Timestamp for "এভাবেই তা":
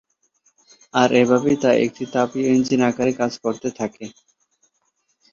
1.15-1.71